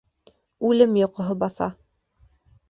[0.69, 1.69] Үлем йоҡоһо баҫа.